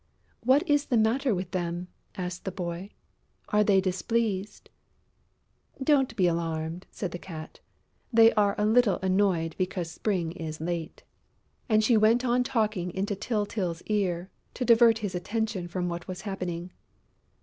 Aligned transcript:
"What 0.39 0.67
is 0.67 0.85
the 0.87 0.97
matter 0.97 1.35
with 1.35 1.51
them?" 1.51 1.87
asked 2.17 2.43
the 2.45 2.51
boy. 2.51 2.89
"Are 3.49 3.63
they 3.63 3.79
displeased?" 3.79 4.71
"Don't 5.79 6.15
be 6.15 6.25
alarmed," 6.25 6.87
said 6.89 7.11
the 7.11 7.19
Cat. 7.19 7.59
"They 8.11 8.33
are 8.33 8.55
a 8.57 8.65
little 8.65 8.97
annoyed 9.03 9.53
because 9.59 9.91
Spring 9.91 10.31
is 10.31 10.59
late...." 10.59 11.03
And 11.69 11.83
she 11.83 11.97
went 11.97 12.25
on 12.25 12.43
talking 12.43 12.91
into 12.95 13.15
Tyltyl's 13.15 13.83
ear, 13.83 14.31
to 14.55 14.65
divert 14.65 14.97
his 15.05 15.13
attention 15.13 15.67
from 15.67 15.87
what 15.87 16.07
was 16.07 16.21
happening. 16.21 16.71